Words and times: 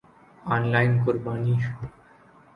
on 0.53 0.63
line 0.71 1.03
قربانی 1.03 1.55